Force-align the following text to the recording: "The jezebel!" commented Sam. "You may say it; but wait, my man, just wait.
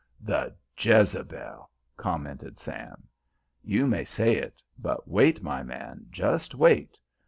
"The 0.19 0.55
jezebel!" 0.79 1.69
commented 1.95 2.57
Sam. 2.57 3.07
"You 3.63 3.85
may 3.85 4.03
say 4.03 4.35
it; 4.35 4.59
but 4.79 5.07
wait, 5.07 5.43
my 5.43 5.61
man, 5.61 6.07
just 6.09 6.55
wait. 6.55 6.97